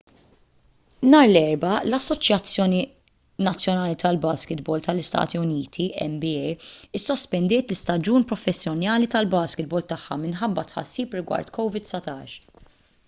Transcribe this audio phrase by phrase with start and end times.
[1.07, 2.79] nhar l-erbgħa l-assoċjazzjoni
[3.47, 6.33] nazzjonali tal-baskitbol tal-istati uniti nba
[7.01, 12.65] issospendiet l-istaġun professjonali tal-baskitbol tagħha minħabba tħassib rigward covid-19